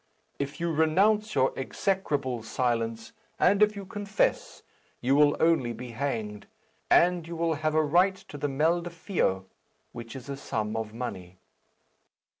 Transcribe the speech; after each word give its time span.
If 0.39 0.59
you 0.59 0.71
renounce 0.71 1.35
your 1.35 1.53
execrable 1.55 2.41
silence, 2.41 3.13
and 3.39 3.61
if 3.61 3.75
you 3.75 3.85
confess, 3.85 4.63
you 4.99 5.13
will 5.13 5.37
only 5.39 5.73
be 5.73 5.91
hanged, 5.91 6.47
and 6.89 7.27
you 7.27 7.35
will 7.35 7.53
have 7.53 7.75
a 7.75 7.83
right 7.83 8.15
to 8.15 8.37
the 8.39 8.49
meldefeoh, 8.49 9.45
which 9.91 10.15
is 10.15 10.27
a 10.27 10.37
sum 10.37 10.75
of 10.75 10.91
money." 10.91 11.37